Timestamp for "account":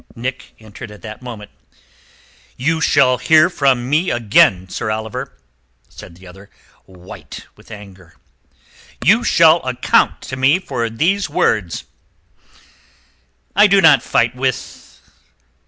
9.63-10.21